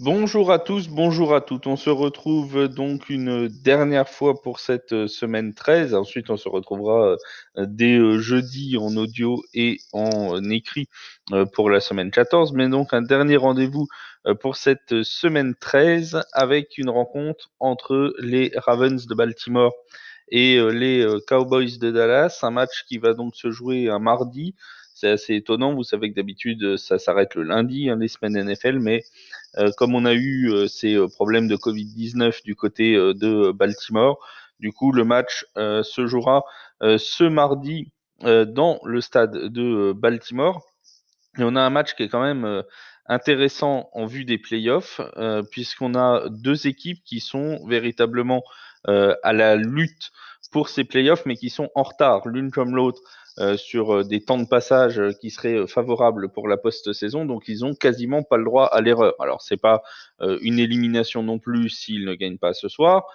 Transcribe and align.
Bonjour 0.00 0.52
à 0.52 0.60
tous, 0.60 0.86
bonjour 0.88 1.34
à 1.34 1.40
toutes. 1.40 1.66
On 1.66 1.74
se 1.74 1.90
retrouve 1.90 2.68
donc 2.68 3.10
une 3.10 3.48
dernière 3.48 4.08
fois 4.08 4.40
pour 4.40 4.60
cette 4.60 4.92
euh, 4.92 5.08
semaine 5.08 5.54
13. 5.54 5.92
Ensuite, 5.92 6.30
on 6.30 6.36
se 6.36 6.48
retrouvera 6.48 7.16
euh, 7.56 7.66
dès 7.66 7.96
euh, 7.98 8.20
jeudi 8.20 8.76
en 8.78 8.96
audio 8.96 9.42
et 9.54 9.78
en 9.92 10.40
écrit 10.50 10.88
pour 11.52 11.68
la 11.68 11.80
semaine 11.80 12.12
14. 12.12 12.52
Mais 12.52 12.68
donc 12.68 12.94
un 12.94 13.02
dernier 13.02 13.36
rendez-vous 13.36 13.88
pour 14.40 14.54
cette 14.54 15.02
semaine 15.02 15.56
13 15.58 16.22
avec 16.32 16.78
une 16.78 16.90
rencontre 16.90 17.50
entre 17.58 18.14
les 18.20 18.52
Ravens 18.54 19.04
de 19.04 19.14
Baltimore 19.16 19.74
et 20.28 20.60
les 20.70 21.04
Cowboys 21.26 21.78
de 21.80 21.90
Dallas. 21.90 22.38
Un 22.42 22.50
match 22.50 22.84
qui 22.86 22.98
va 22.98 23.14
donc 23.14 23.34
se 23.34 23.50
jouer 23.50 23.88
un 23.88 23.98
mardi 23.98 24.54
c'est 24.98 25.10
assez 25.10 25.34
étonnant. 25.36 25.74
Vous 25.74 25.84
savez 25.84 26.10
que 26.10 26.16
d'habitude, 26.16 26.76
ça 26.76 26.98
s'arrête 26.98 27.36
le 27.36 27.44
lundi, 27.44 27.88
hein, 27.88 27.96
les 28.00 28.08
semaines 28.08 28.36
NFL, 28.36 28.80
mais 28.80 29.04
euh, 29.56 29.70
comme 29.76 29.94
on 29.94 30.04
a 30.04 30.12
eu 30.12 30.50
euh, 30.50 30.66
ces 30.66 30.94
euh, 30.94 31.06
problèmes 31.06 31.46
de 31.46 31.56
Covid-19 31.56 32.42
du 32.42 32.56
côté 32.56 32.94
de 32.94 33.52
Baltimore, 33.52 34.18
du 34.58 34.72
coup, 34.72 34.90
le 34.90 35.04
match 35.04 35.46
se 35.54 36.06
jouera 36.06 36.42
ce 36.80 37.22
mardi 37.22 37.92
dans 38.22 38.80
le 38.84 39.00
stade 39.00 39.52
de 39.52 39.92
Baltimore. 39.92 40.64
Et 41.38 41.44
on 41.44 41.54
a 41.54 41.60
un 41.60 41.70
match 41.70 41.94
qui 41.94 42.02
est 42.02 42.08
quand 42.08 42.22
même 42.22 42.64
intéressant 43.06 43.88
en 43.92 44.06
vue 44.06 44.24
des 44.24 44.36
playoffs, 44.36 45.00
puisqu'on 45.52 45.94
a 45.94 46.28
deux 46.28 46.66
équipes 46.66 47.04
qui 47.04 47.20
sont 47.20 47.64
véritablement 47.68 48.42
à 48.84 49.32
la 49.32 49.54
lutte 49.54 50.10
pour 50.50 50.68
ces 50.68 50.82
playoffs, 50.82 51.24
mais 51.24 51.36
qui 51.36 51.50
sont 51.50 51.70
en 51.76 51.84
retard 51.84 52.26
l'une 52.26 52.50
comme 52.50 52.74
l'autre 52.74 53.00
euh, 53.40 53.56
sur 53.56 53.94
euh, 53.94 54.04
des 54.04 54.20
temps 54.20 54.38
de 54.38 54.46
passage 54.46 54.98
euh, 54.98 55.12
qui 55.12 55.30
seraient 55.30 55.66
favorables 55.68 56.28
pour 56.28 56.48
la 56.48 56.56
post-saison, 56.56 57.24
donc 57.24 57.44
ils 57.46 57.64
ont 57.64 57.72
quasiment 57.72 58.24
pas 58.24 58.36
le 58.36 58.44
droit 58.44 58.64
à 58.66 58.80
l'erreur. 58.80 59.14
Alors 59.20 59.42
c'est 59.42 59.56
pas 59.56 59.82
une 60.20 60.58
élimination 60.58 61.22
non 61.22 61.38
plus 61.38 61.68
s'ils 61.68 62.04
ne 62.04 62.14
gagnent 62.14 62.38
pas 62.38 62.52
ce 62.52 62.68
soir, 62.68 63.06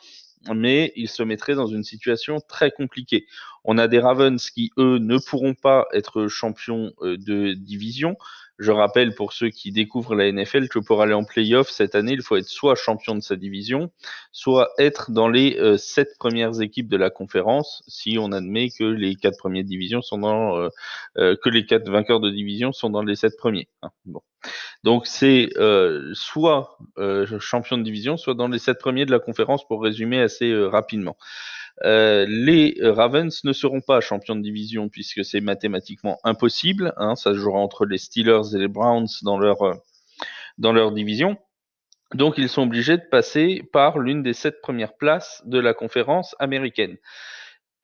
mais 0.53 0.93
ils 0.95 1.09
se 1.09 1.23
mettraient 1.23 1.55
dans 1.55 1.67
une 1.67 1.83
situation 1.83 2.39
très 2.39 2.71
compliquée. 2.71 3.25
On 3.65 3.77
a 3.77 3.87
des 3.87 3.99
Ravens 3.99 4.49
qui, 4.49 4.71
eux, 4.77 4.97
ne 4.97 5.17
pourront 5.17 5.53
pas 5.53 5.87
être 5.93 6.27
champions 6.27 6.91
de 7.01 7.53
division, 7.53 8.17
je 8.59 8.71
rappelle 8.71 9.15
pour 9.15 9.33
ceux 9.33 9.49
qui 9.49 9.71
découvrent 9.71 10.15
la 10.15 10.31
NFL 10.31 10.67
que 10.67 10.79
pour 10.79 11.01
aller 11.01 11.13
en 11.13 11.23
playoff 11.23 11.69
cette 11.69 11.95
année, 11.95 12.13
il 12.13 12.21
faut 12.21 12.35
être 12.35 12.47
soit 12.47 12.75
champion 12.75 13.15
de 13.15 13.21
sa 13.21 13.35
division, 13.35 13.91
soit 14.31 14.69
être 14.77 15.11
dans 15.11 15.27
les 15.27 15.57
euh, 15.59 15.77
sept 15.77 16.17
premières 16.19 16.61
équipes 16.61 16.87
de 16.87 16.97
la 16.97 17.09
conférence, 17.09 17.83
si 17.87 18.17
on 18.19 18.31
admet 18.31 18.69
que 18.69 18.83
les 18.83 19.15
quatre 19.15 19.37
premières 19.37 19.63
divisions 19.63 20.01
sont 20.01 20.19
dans 20.19 20.57
euh, 20.57 20.69
euh, 21.17 21.35
que 21.41 21.49
les 21.49 21.65
quatre 21.65 21.89
vainqueurs 21.89 22.19
de 22.19 22.29
division 22.29 22.71
sont 22.73 22.91
dans 22.91 23.01
les 23.01 23.15
sept 23.15 23.35
premiers. 23.37 23.67
Hein. 23.81 23.89
Donc 24.83 25.07
c'est 25.07 25.49
soit 26.13 26.77
champion 27.39 27.77
de 27.77 27.83
division, 27.83 28.17
soit 28.17 28.33
dans 28.33 28.49
les 28.49 28.59
sept 28.59 28.77
premiers 28.77 29.05
de 29.05 29.11
la 29.11 29.19
conférence 29.19 29.65
pour 29.65 29.81
résumer 29.81 30.19
assez 30.19 30.53
rapidement. 30.65 31.17
Euh, 31.85 32.25
les 32.27 32.77
Ravens 32.81 33.43
ne 33.43 33.53
seront 33.53 33.81
pas 33.81 33.99
champions 33.99 34.35
de 34.35 34.41
division 34.41 34.89
puisque 34.89 35.25
c'est 35.25 35.41
mathématiquement 35.41 36.19
impossible. 36.23 36.93
Hein, 36.97 37.15
ça 37.15 37.33
se 37.33 37.37
jouera 37.37 37.59
entre 37.59 37.85
les 37.85 37.97
Steelers 37.97 38.55
et 38.55 38.57
les 38.57 38.67
Browns 38.67 39.07
dans 39.23 39.37
leur, 39.37 39.61
euh, 39.63 39.73
dans 40.57 40.71
leur 40.71 40.91
division. 40.91 41.37
Donc 42.13 42.37
ils 42.37 42.49
sont 42.49 42.63
obligés 42.63 42.97
de 42.97 43.03
passer 43.09 43.63
par 43.73 43.99
l'une 43.99 44.23
des 44.23 44.33
sept 44.33 44.61
premières 44.61 44.95
places 44.95 45.41
de 45.45 45.59
la 45.59 45.73
conférence 45.73 46.35
américaine. 46.39 46.97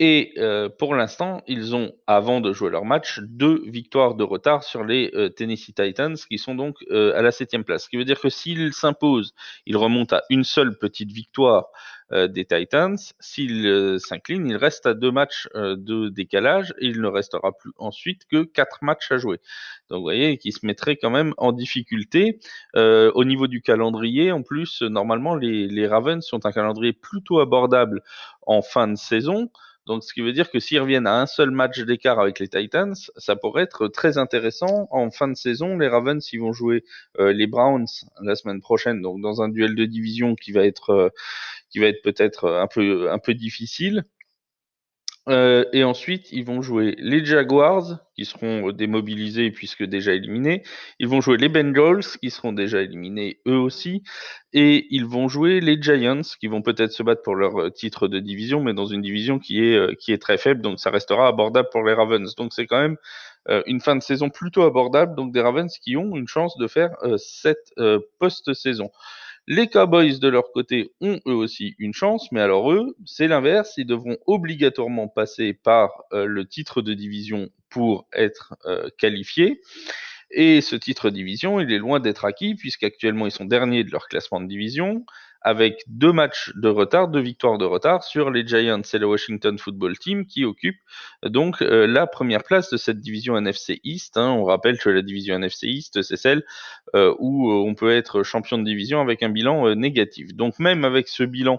Et 0.02 0.34
euh, 0.38 0.70
pour 0.70 0.96
l'instant, 0.96 1.42
ils 1.46 1.76
ont, 1.76 1.92
avant 2.08 2.40
de 2.40 2.54
jouer 2.54 2.70
leur 2.70 2.86
match, 2.86 3.20
deux 3.20 3.62
victoires 3.66 4.16
de 4.16 4.24
retard 4.24 4.64
sur 4.64 4.84
les 4.84 5.12
Tennessee 5.36 5.74
Titans, 5.76 6.16
qui 6.16 6.38
sont 6.38 6.56
donc 6.56 6.78
à 6.90 7.22
la 7.22 7.32
septième 7.32 7.64
place. 7.64 7.84
Ce 7.84 7.90
qui 7.90 7.98
veut 7.98 8.06
dire 8.06 8.20
que 8.20 8.30
s'ils 8.30 8.74
s'imposent, 8.74 9.34
ils 9.66 9.78
remontent 9.78 10.16
à 10.16 10.22
une 10.30 10.44
seule 10.44 10.78
petite 10.78 11.12
victoire 11.12 11.72
euh, 12.12 12.28
des 12.28 12.44
Titans. 12.44 12.98
S'il 13.20 13.68
euh, 13.68 14.00
s'incline, 14.00 14.48
il 14.48 14.56
reste 14.56 14.88
à 14.88 14.96
deux 14.96 15.12
matchs 15.12 15.48
euh, 15.54 15.76
de 15.78 16.10
décalage 16.10 16.74
et 16.80 16.88
il 16.88 17.02
ne 17.02 17.08
restera 17.08 17.52
plus 17.56 17.72
ensuite 17.78 18.26
que 18.26 18.44
quatre 18.46 18.80
matchs 18.82 19.12
à 19.12 19.20
jouer. 19.20 19.38
Donc 19.90 19.98
vous 19.98 20.04
voyez 20.04 20.40
qu'il 20.40 20.52
se 20.52 20.66
mettrait 20.66 20.96
quand 20.96 21.12
même 21.12 21.36
en 21.38 21.52
difficulté. 21.52 22.40
au 22.74 23.24
niveau 23.26 23.48
du 23.48 23.62
calendrier, 23.62 24.32
en 24.32 24.42
plus, 24.42 24.82
normalement, 24.82 25.36
les, 25.36 25.68
les 25.68 25.88
Ravens 25.88 26.26
sont 26.26 26.48
un 26.48 26.52
calendrier 26.52 26.94
plutôt 26.94 27.40
abordable 27.42 28.02
en 28.48 28.64
fin 28.64 28.88
de 28.88 28.96
saison. 28.96 29.52
Donc, 29.86 30.04
ce 30.04 30.14
qui 30.14 30.22
veut 30.22 30.34
dire 30.34 30.52
que 30.52 30.60
s'ils 30.60 30.80
reviennent 30.80 31.08
à 31.08 31.20
un 31.20 31.26
seul 31.26 31.52
match 31.52 31.80
d'écart 31.80 32.20
avec 32.20 32.40
les 32.40 32.48
Titans, 32.48 32.94
ça 33.18 33.36
pourrait 33.36 33.64
être 33.64 33.88
très 33.88 34.18
intéressant. 34.18 34.88
En 34.92 35.10
fin 35.10 35.28
de 35.28 35.36
saison, 35.36 35.78
les 35.78 35.88
Ravens, 35.88 36.28
ils 36.32 36.40
vont 36.40 36.54
jouer 36.54 36.84
les 37.18 37.48
Browns 37.48 37.88
la 38.22 38.36
semaine 38.36 38.62
prochaine, 38.62 39.02
donc 39.02 39.20
dans 39.22 39.42
un 39.42 39.50
duel 39.50 39.76
de 39.76 39.86
division 39.86 40.36
qui 40.36 40.52
va 40.52 40.64
être 40.66 41.12
qui 41.70 41.80
va 41.80 41.88
être 41.88 42.02
peut-être 42.04 42.50
un 42.50 42.68
peu, 42.68 43.12
un 43.12 43.20
peu 43.20 43.34
difficile. 43.34 44.06
Euh, 45.28 45.66
et 45.74 45.84
ensuite, 45.84 46.32
ils 46.32 46.46
vont 46.46 46.62
jouer 46.62 46.96
les 46.98 47.24
Jaguars, 47.24 48.00
qui 48.16 48.26
seront 48.26 48.72
démobilisés 48.72 49.52
puisque 49.52 49.84
déjà 49.84 50.14
éliminés. 50.14 50.64
Ils 51.00 51.08
vont 51.08 51.22
jouer 51.22 51.38
les 51.38 51.50
Bengals, 51.50 52.04
qui 52.22 52.32
seront 52.32 52.54
déjà 52.54 52.82
éliminés 52.82 53.40
eux 53.48 53.58
aussi. 53.58 54.04
Et 54.54 54.88
ils 54.90 55.06
vont 55.06 55.28
jouer 55.28 55.60
les 55.60 55.80
Giants, 55.82 56.22
qui 56.40 56.48
vont 56.48 56.62
peut-être 56.62 56.92
se 56.92 57.04
battre 57.04 57.22
pour 57.22 57.36
leur 57.36 57.72
titre 57.74 58.08
de 58.08 58.20
division, 58.20 58.62
mais 58.62 58.74
dans 58.74 58.88
une 58.88 59.02
division 59.02 59.40
qui 59.40 59.64
est, 59.64 59.76
euh, 59.76 60.18
très 60.18 60.38
faible. 60.38 60.62
Donc 60.62 60.80
ça 60.80 60.90
restera 60.90 61.28
abordable 61.28 61.70
pour 61.72 61.84
les 61.84 61.94
Ravens. 61.94 62.34
Donc 62.36 62.54
c'est 62.54 62.66
quand 62.66 62.82
même 62.82 62.98
euh, 63.50 63.62
une 63.68 63.82
fin 63.82 63.96
de 63.96 64.02
saison 64.02 64.30
plutôt 64.30 64.64
abordable. 64.64 65.16
Donc 65.16 65.32
des 65.32 65.42
Ravens 65.42 65.72
qui 65.80 65.96
ont 65.96 66.16
une 66.16 66.28
chance 66.28 66.58
de 66.58 66.68
faire 66.68 66.92
cette 67.18 67.74
post-saison. 68.20 68.90
Les 69.52 69.66
Cowboys 69.66 70.20
de 70.20 70.28
leur 70.28 70.52
côté 70.52 70.92
ont 71.02 71.20
eux 71.26 71.34
aussi 71.34 71.74
une 71.80 71.96
chance, 71.96 72.32
mais 72.32 72.40
alors 72.40 72.72
eux, 72.72 72.96
c'est 73.08 73.28
l'inverse, 73.28 73.74
ils 73.78 73.86
devront 73.88 74.16
obligatoirement 74.28 75.08
passer 75.08 75.56
par 75.56 75.90
euh, 76.14 76.26
le 76.26 76.48
titre 76.48 76.84
de 76.84 76.94
division 76.94 77.50
pour 77.68 78.08
être 78.14 78.54
euh, 78.68 78.90
qualifiés. 79.00 79.60
Et 80.30 80.62
ce 80.62 80.76
titre 80.76 81.10
de 81.10 81.16
division, 81.16 81.60
il 81.60 81.72
est 81.72 81.80
loin 81.80 82.00
d'être 82.00 82.26
acquis, 82.26 82.54
puisqu'actuellement 82.54 83.26
ils 83.26 83.32
sont 83.32 83.46
derniers 83.46 83.84
de 83.84 83.90
leur 83.90 84.08
classement 84.08 84.40
de 84.40 84.46
division 84.46 85.04
avec 85.42 85.84
deux 85.88 86.12
matchs 86.12 86.52
de 86.56 86.68
retard, 86.68 87.08
deux 87.08 87.22
victoires 87.22 87.58
de 87.58 87.66
retard 87.66 88.04
sur 88.04 88.30
les 88.30 88.46
Giants 88.46 88.82
et 88.94 88.98
le 88.98 89.08
Washington 89.08 89.58
Football 89.58 89.98
Team 89.98 90.26
qui 90.26 90.44
occupent 90.44 90.82
donc 91.24 91.62
euh, 91.62 91.88
la 91.88 92.08
première 92.08 92.44
place 92.44 92.70
de 92.70 92.78
cette 92.78 93.00
division 93.00 93.38
NFC 93.38 93.80
East. 93.84 94.18
Hein. 94.18 94.32
On 94.32 94.44
rappelle 94.44 94.78
que 94.78 94.90
la 94.90 95.02
division 95.02 95.36
NFC 95.36 95.68
East, 95.68 96.02
c'est 96.02 96.18
celle 96.18 96.44
euh, 96.96 97.16
où 97.20 97.52
euh, 97.52 97.56
on 97.56 97.74
peut 97.74 97.96
être 97.96 98.24
champion 98.24 98.58
de 98.58 98.66
division 98.66 99.00
avec 99.00 99.24
un 99.24 99.30
bilan 99.30 99.76
négatif. 99.76 100.34
Donc 100.34 100.60
même 100.60 100.84
avec 100.84 101.08
ce 101.08 101.24
bilan 101.24 101.58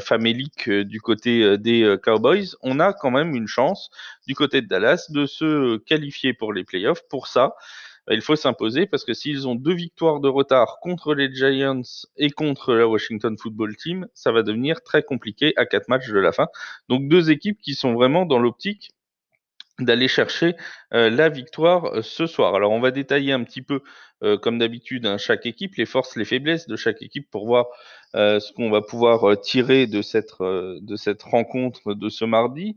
famélique 0.00 0.70
du 0.70 1.00
côté 1.00 1.58
des 1.58 1.96
Cowboys, 2.02 2.56
on 2.62 2.80
a 2.80 2.94
quand 2.94 3.10
même 3.10 3.34
une 3.34 3.46
chance 3.46 3.90
du 4.26 4.34
côté 4.34 4.62
de 4.62 4.66
Dallas 4.66 5.08
de 5.10 5.26
se 5.26 5.76
qualifier 5.76 6.32
pour 6.32 6.54
les 6.54 6.64
playoffs. 6.64 7.02
Pour 7.10 7.26
ça, 7.26 7.54
il 8.10 8.20
faut 8.20 8.36
s'imposer 8.36 8.86
parce 8.86 9.04
que 9.04 9.14
s'ils 9.14 9.48
ont 9.48 9.54
deux 9.54 9.74
victoires 9.74 10.20
de 10.20 10.28
retard 10.28 10.78
contre 10.80 11.14
les 11.14 11.32
Giants 11.34 11.82
et 12.16 12.30
contre 12.30 12.74
la 12.74 12.86
Washington 12.86 13.36
Football 13.38 13.76
Team, 13.76 14.06
ça 14.14 14.32
va 14.32 14.42
devenir 14.42 14.82
très 14.82 15.02
compliqué 15.02 15.52
à 15.56 15.66
quatre 15.66 15.88
matchs 15.88 16.08
de 16.08 16.18
la 16.18 16.32
fin. 16.32 16.48
Donc 16.88 17.08
deux 17.08 17.30
équipes 17.30 17.60
qui 17.60 17.74
sont 17.74 17.94
vraiment 17.94 18.26
dans 18.26 18.38
l'optique 18.38 18.90
d'aller 19.80 20.06
chercher 20.06 20.54
euh, 20.92 21.10
la 21.10 21.28
victoire 21.28 21.86
euh, 21.86 22.02
ce 22.02 22.26
soir. 22.26 22.54
Alors 22.54 22.70
on 22.72 22.80
va 22.80 22.90
détailler 22.90 23.32
un 23.32 23.42
petit 23.42 23.62
peu, 23.62 23.80
euh, 24.22 24.38
comme 24.38 24.58
d'habitude, 24.58 25.06
hein, 25.06 25.18
chaque 25.18 25.46
équipe, 25.46 25.74
les 25.76 25.86
forces, 25.86 26.16
les 26.16 26.24
faiblesses 26.24 26.68
de 26.68 26.76
chaque 26.76 27.02
équipe 27.02 27.28
pour 27.30 27.46
voir 27.46 27.66
ce 28.16 28.52
qu'on 28.52 28.70
va 28.70 28.80
pouvoir 28.80 29.40
tirer 29.40 29.88
de 29.88 30.00
cette, 30.00 30.34
de 30.40 30.94
cette 30.94 31.24
rencontre 31.24 31.94
de 31.94 32.08
ce 32.08 32.24
mardi. 32.24 32.76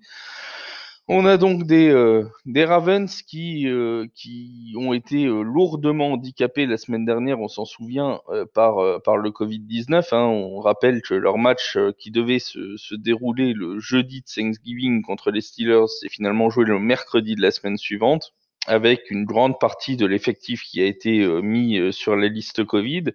On 1.09 1.25
a 1.25 1.37
donc 1.37 1.63
des, 1.63 1.87
euh, 1.89 2.29
Ravens 2.65 3.21
qui, 3.21 3.65
euh, 3.69 4.07
qui 4.13 4.73
ont 4.77 4.91
été 4.91 5.25
euh, 5.25 5.41
lourdement 5.41 6.11
handicapés 6.11 6.65
la 6.65 6.75
semaine 6.75 7.05
dernière, 7.05 7.39
on 7.39 7.47
s'en 7.47 7.63
souvient, 7.63 8.19
par, 8.53 9.01
par 9.03 9.15
le 9.15 9.29
Covid-19. 9.29 10.13
Hein. 10.13 10.25
On 10.25 10.59
rappelle 10.59 11.01
que 11.01 11.13
leur 11.13 11.37
match 11.37 11.77
qui 11.97 12.11
devait 12.11 12.39
se, 12.39 12.75
se, 12.75 12.93
dérouler 12.93 13.53
le 13.53 13.79
jeudi 13.79 14.19
de 14.19 14.25
Thanksgiving 14.25 15.01
contre 15.01 15.31
les 15.31 15.39
Steelers 15.39 15.87
s'est 15.87 16.09
finalement 16.09 16.49
joué 16.49 16.65
le 16.65 16.77
mercredi 16.77 17.35
de 17.35 17.41
la 17.41 17.51
semaine 17.51 17.77
suivante 17.77 18.33
avec 18.67 19.09
une 19.09 19.25
grande 19.25 19.59
partie 19.59 19.97
de 19.97 20.05
l'effectif 20.05 20.61
qui 20.63 20.81
a 20.81 20.85
été 20.85 21.21
euh, 21.21 21.41
mis 21.41 21.77
euh, 21.77 21.91
sur 21.91 22.15
la 22.15 22.27
liste 22.27 22.63
Covid 22.63 23.05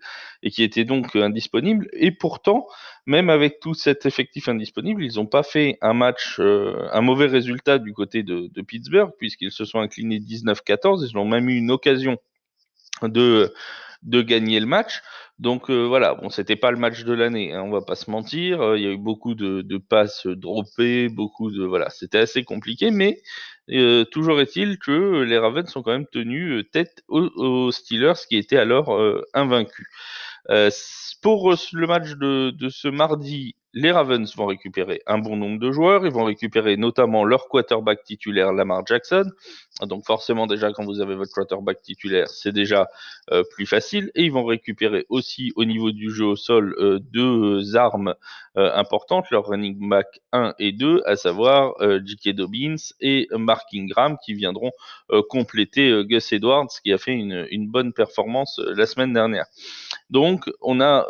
et 0.43 0.51
qui 0.51 0.63
était 0.63 0.85
donc 0.85 1.15
euh, 1.15 1.23
indisponible. 1.23 1.89
Et 1.93 2.11
pourtant, 2.11 2.67
même 3.07 3.31
avec 3.31 3.61
tout 3.61 3.75
cet 3.75 4.07
effectif 4.07 4.49
indisponible, 4.49 5.05
ils 5.05 5.17
n'ont 5.17 5.27
pas 5.27 5.43
fait 5.43 5.79
un 5.83 5.93
match, 5.93 6.39
un 6.39 7.01
mauvais 7.01 7.27
résultat 7.27 7.79
du 7.79 7.93
côté 7.93 8.23
de 8.23 8.63
Pittsburgh, 8.63 9.11
puisqu'ils 9.19 9.51
se 9.51 9.65
sont 9.65 9.81
inclinés 9.81 10.21
19-14. 10.21 11.05
Ils 11.09 11.19
ont 11.19 11.25
même 11.25 11.49
eu 11.49 11.57
une 11.57 11.73
occasion 11.73 12.17
de, 13.03 13.53
de 14.03 14.23
gagner 14.23 14.61
le 14.61 14.67
match. 14.67 15.01
Donc 15.39 15.71
voilà, 15.71 16.15
bon, 16.15 16.29
c'était 16.29 16.57
pas 16.57 16.71
le 16.71 16.77
match 16.77 17.05
de 17.05 17.13
l'année, 17.13 17.53
hein, 17.53 17.63
on 17.63 17.71
va 17.71 17.81
pas 17.81 17.97
se 17.97 18.11
mentir. 18.11 18.77
Il 18.77 18.83
y 18.83 18.87
a 18.87 18.91
eu 18.91 18.99
beaucoup 18.99 19.35
de, 19.35 19.63
de 19.63 19.79
passes 19.79 20.27
droppées, 20.27 21.09
beaucoup 21.09 21.51
de 21.51 21.65
voilà, 21.65 21.91
c'était 21.91 22.19
assez 22.19 22.45
compliqué, 22.45 22.91
mais 22.91 23.19
euh, 23.71 24.05
toujours 24.05 24.41
est-il 24.41 24.79
que 24.79 25.23
les 25.23 25.39
Ravens 25.39 25.69
sont 25.71 25.83
quand 25.83 25.93
même 25.93 26.07
tenus 26.11 26.61
euh, 26.61 26.63
tête 26.65 27.03
aux, 27.09 27.71
Steelers 27.71 28.15
qui 28.29 28.37
étaient 28.37 28.57
alors 28.57 28.95
euh, 28.95 29.23
invaincus. 29.35 29.87
pour 31.23 31.55
le 31.73 31.87
match 31.87 32.11
de, 32.13 32.51
de 32.51 32.69
ce 32.69 32.89
mardi, 32.89 33.55
les 33.75 33.91
Ravens 33.91 34.37
vont 34.37 34.47
récupérer 34.47 35.03
un 35.07 35.19
bon 35.19 35.37
nombre 35.37 35.59
de 35.59 35.73
joueurs. 35.73 36.05
Ils 36.05 36.13
vont 36.13 36.25
récupérer 36.25 36.77
notamment 36.77 37.25
leur 37.25 37.49
quarterback 37.49 38.05
titulaire, 38.05 38.53
Lamar 38.53 38.87
Jackson. 38.87 39.31
Donc 39.81 40.05
forcément 40.05 40.47
déjà 40.47 40.73
quand 40.73 40.85
vous 40.85 41.01
avez 41.01 41.15
votre 41.15 41.33
quarterback 41.33 41.81
titulaire, 41.81 42.29
c'est 42.29 42.53
déjà 42.53 42.89
euh, 43.31 43.43
plus 43.51 43.67
facile. 43.67 44.11
Et 44.15 44.25
ils 44.25 44.33
vont 44.33 44.45
récupérer 44.45 45.07
aussi 45.09 45.53
au 45.57 45.65
niveau 45.65 45.91
du 45.91 46.11
jeu 46.11 46.27
au 46.27 46.37
sol 46.37 46.75
euh, 46.79 46.99
deux 46.99 47.77
armes 47.77 48.15
euh, 48.59 48.71
importantes, 48.75 49.31
leur 49.31 49.47
running 49.47 49.89
back 49.89 50.21
1 50.33 50.55
et 50.59 50.73
2, 50.73 51.03
à 51.07 51.17
savoir 51.17 51.75
J.K. 52.05 52.35
Dobbins 52.35 52.77
et 53.01 53.29
Mark 53.33 53.69
Ingram 53.75 54.17
qui 54.25 54.35
viendront 54.35 54.71
compléter 55.29 56.05
Gus 56.05 56.33
Edwards 56.33 56.69
qui 56.83 56.93
a 56.93 56.99
fait 56.99 57.13
une 57.13 57.69
bonne 57.69 57.93
performance 57.93 58.61
la 58.65 58.87
semaine 58.87 59.13
dernière. 59.13 59.47
Donc 60.11 60.51
on 60.61 60.81
a 60.81 61.07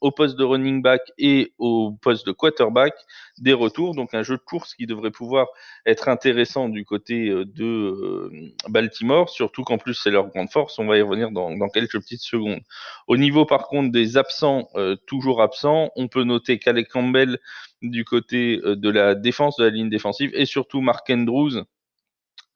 au 0.00 0.10
poste 0.10 0.36
de 0.36 0.44
running 0.44 0.82
back 0.82 1.02
et 1.18 1.52
au 1.58 1.91
poste 2.00 2.26
de 2.26 2.32
quarterback 2.32 2.94
des 3.38 3.52
retours, 3.52 3.94
donc 3.94 4.14
un 4.14 4.22
jeu 4.22 4.36
de 4.36 4.42
course 4.42 4.74
qui 4.74 4.86
devrait 4.86 5.10
pouvoir 5.10 5.48
être 5.86 6.08
intéressant 6.08 6.68
du 6.68 6.84
côté 6.84 7.30
de 7.30 7.64
euh, 7.64 8.30
Baltimore, 8.68 9.28
surtout 9.28 9.62
qu'en 9.62 9.78
plus 9.78 9.94
c'est 9.94 10.10
leur 10.10 10.28
grande 10.28 10.50
force, 10.50 10.78
on 10.78 10.86
va 10.86 10.98
y 10.98 11.02
revenir 11.02 11.30
dans, 11.30 11.68
quelques 11.68 11.98
petites 12.00 12.22
secondes. 12.22 12.60
Au 13.06 13.16
niveau 13.16 13.46
par 13.46 13.68
contre 13.68 13.90
des 13.90 14.16
absents, 14.16 14.68
euh, 14.74 14.96
toujours 15.06 15.42
absents, 15.42 15.90
on 15.96 16.08
peut 16.08 16.24
noter 16.24 16.58
Calais 16.58 16.84
Campbell 16.84 17.38
du 17.80 18.04
côté 18.04 18.60
euh, 18.64 18.76
de 18.76 18.90
la 18.90 19.14
défense, 19.14 19.56
de 19.56 19.64
la 19.64 19.70
ligne 19.70 19.90
défensive, 19.90 20.30
et 20.34 20.46
surtout 20.46 20.80
Mark 20.80 21.08
Andrews, 21.10 21.64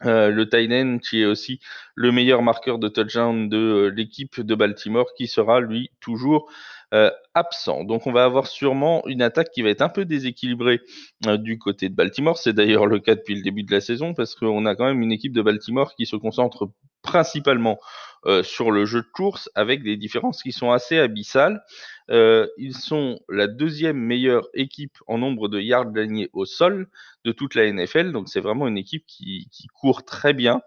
le 0.03 0.45
Tynan 0.45 0.99
qui 0.99 1.23
est 1.23 1.25
aussi 1.25 1.59
le 1.95 2.13
meilleur 2.13 2.43
marqueur 2.43 2.79
de 2.79 2.87
touchdown 2.87 3.49
de 3.49 3.91
l'équipe 3.97 4.43
de 4.43 4.55
Baltimore 4.55 5.07
qui 5.17 5.27
sera 5.27 5.61
lui 5.61 5.91
toujours 6.01 6.51
euh, 6.95 7.11
absent. 7.35 7.85
Donc 7.85 8.07
on 8.07 8.13
va 8.13 8.25
avoir 8.25 8.47
sûrement 8.47 9.07
une 9.07 9.21
attaque 9.21 9.51
qui 9.51 9.63
va 9.63 9.71
être 9.71 9.83
un 9.83 9.89
peu 9.89 10.05
déséquilibrée 10.05 10.81
euh, 11.27 11.37
du 11.37 11.59
côté 11.59 11.89
de 11.89 11.95
Baltimore. 11.95 12.39
C'est 12.39 12.53
d'ailleurs 12.53 12.87
le 12.87 13.01
cas 13.01 13.17
depuis 13.17 13.35
le 13.35 13.43
début 13.43 13.65
de 13.65 13.73
la 13.73 13.81
saison 13.81 14.15
parce 14.15 14.37
qu'on 14.37 14.65
a 14.67 14.77
quand 14.77 14.85
même 14.85 15.03
une 15.03 15.13
équipe 15.13 15.33
de 15.33 15.43
Baltimore 15.43 15.95
qui 15.97 16.07
se 16.07 16.15
concentre 16.15 16.71
principalement 17.03 17.79
euh, 18.27 18.43
sur 18.43 18.71
le 18.71 18.85
jeu 18.85 19.03
de 19.03 19.09
course 19.13 19.51
avec 19.55 19.83
des 19.83 19.97
différences 19.97 20.43
qui 20.43 20.53
sont 20.53 20.71
assez 20.71 20.99
abyssales. 20.99 21.63
Euh, 22.11 22.47
ils 22.57 22.77
sont 22.77 23.19
la 23.29 23.49
deuxième 23.49 23.99
meilleure 23.99 24.49
équipe 24.55 24.97
en 25.07 25.19
nombre 25.19 25.49
de 25.49 25.61
yards 25.61 25.93
gagnés 25.93 26.31
au 26.33 26.45
sol 26.45 26.89
de 27.25 27.33
toute 27.33 27.55
la 27.55 27.71
NFL. 27.71 28.13
Donc 28.13 28.29
c'est 28.29 28.41
vraiment 28.41 28.69
une 28.69 28.79
équipe 28.79 29.05
qui, 29.07 29.49
court 29.75 30.05
très 30.05 30.33
bien. 30.33 30.61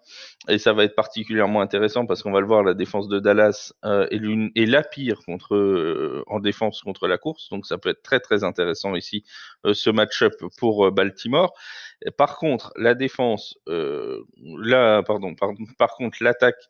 Et 0.48 0.58
ça 0.58 0.74
va 0.74 0.84
être 0.84 0.96
particulièrement 0.96 1.62
intéressant 1.62 2.06
parce 2.06 2.24
qu'on 2.24 2.32
va 2.32 2.42
le 2.42 2.48
voir, 2.48 2.64
la 2.64 2.74
défense 2.74 3.08
de 3.08 3.20
Dallas 3.20 3.74
euh, 3.86 4.08
est, 4.12 4.66
la 4.66 4.84
pire 4.84 5.22
euh, 5.52 6.24
en 6.28 6.40
défense 6.40 6.82
contre 6.82 7.08
la 7.08 7.18
course. 7.18 7.50
Donc 7.50 7.66
ça 7.66 7.78
peut 7.78 7.90
être 7.90 8.04
très 8.04 8.20
très 8.20 8.44
intéressant 8.44 8.96
ici, 8.96 9.24
ce 9.72 9.90
match-up 9.90 10.34
pour 10.58 10.92
Baltimore. 10.92 11.54
Par 12.18 12.38
contre, 12.38 12.72
la 12.76 12.96
défense, 12.96 13.58
là, 13.68 15.04
pardon, 15.04 15.36
pardon, 15.36 15.64
par 15.78 15.96
contre, 15.96 16.18
l'attaque 16.22 16.70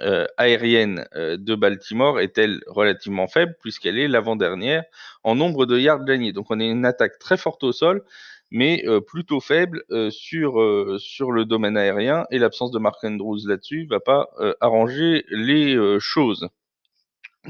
euh, 0.00 0.26
aérienne 0.38 1.06
euh, 1.14 1.36
de 1.36 1.54
Baltimore 1.54 2.18
est-elle 2.18 2.60
relativement 2.66 3.28
faible 3.28 3.54
puisqu'elle 3.60 3.96
est 3.96 4.08
l'avant-dernière 4.08 4.82
en 5.22 5.36
nombre 5.36 5.66
de 5.66 5.78
yards 5.78 6.04
gagnés. 6.04 6.32
Donc 6.32 6.46
on 6.50 6.58
a 6.58 6.64
une 6.64 6.84
attaque 6.84 7.20
très 7.20 7.36
forte 7.36 7.62
au 7.62 7.70
sol, 7.70 8.02
mais 8.50 8.82
euh, 8.86 9.00
plutôt 9.00 9.38
faible 9.38 9.84
sur, 10.10 10.60
le 10.60 11.44
domaine 11.44 11.76
aérien 11.76 12.26
et 12.32 12.38
l'absence 12.38 12.72
de 12.72 12.80
Mark 12.80 13.04
Andrews 13.04 13.46
là-dessus 13.46 13.86
va 13.88 14.00
pas 14.00 14.30
arranger 14.60 15.24
les 15.30 15.78
choses. 16.00 16.48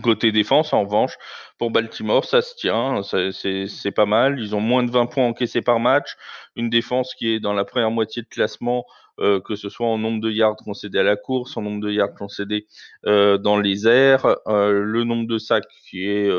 Côté 0.03 0.33
défense, 0.33 0.73
en 0.73 0.83
revanche, 0.83 1.17
pour 1.57 1.71
Baltimore, 1.71 2.25
ça 2.25 2.43
se 2.43 2.57
tient, 2.57 3.03
c'est 3.33 3.93
pas 3.93 4.07
mal. 4.07 4.41
Ils 4.41 4.55
ont 4.57 4.61
moins 4.61 4.83
de 4.83 4.91
20 4.91 5.07
points 5.07 5.25
encaissés 5.25 5.63
par 5.63 5.79
match, 5.79 6.17
une 6.57 6.69
défense 6.69 7.15
qui 7.15 7.33
est 7.33 7.41
dans 7.41 7.53
la 7.53 7.65
première 7.65 7.93
moitié 7.93 8.21
de 8.23 8.29
classement 8.29 8.85
euh, 9.21 9.41
que 9.41 9.55
ce 9.55 9.69
soit 9.69 9.87
en 9.87 9.99
nombre 9.99 10.21
de 10.21 10.31
yards 10.31 10.57
concédés 10.57 10.99
à 10.99 11.03
la 11.03 11.17
course, 11.17 11.57
en 11.57 11.63
nombre 11.63 11.81
de 11.81 11.91
yards 11.91 12.15
concédés 12.15 12.67
euh, 13.07 13.39
dans 13.39 13.59
les 13.59 13.87
airs, 13.87 14.39
euh, 14.49 14.73
le 14.73 15.05
nombre 15.05 15.29
de 15.29 15.39
sacs 15.39 15.69
qui 15.89 16.09
est 16.09 16.31